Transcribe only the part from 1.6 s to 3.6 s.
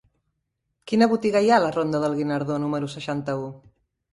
a la ronda del Guinardó número seixanta-u?